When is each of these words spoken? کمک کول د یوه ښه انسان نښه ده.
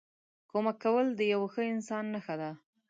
کمک 0.51 0.77
کول 0.83 1.07
د 1.13 1.21
یوه 1.33 1.47
ښه 1.53 1.63
انسان 1.73 2.03
نښه 2.13 2.35
ده. 2.41 2.51